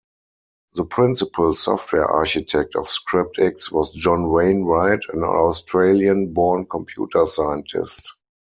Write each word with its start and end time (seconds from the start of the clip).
The 0.73 0.85
principal 0.85 1.55
software 1.55 2.07
architect 2.07 2.75
of 2.75 2.85
ScriptX 2.85 3.71
was 3.71 3.93
John 3.93 4.29
Wainwright, 4.31 5.01
an 5.13 5.21
Australian-born 5.23 6.65
computer 6.71 7.27
scientist. 7.27 8.11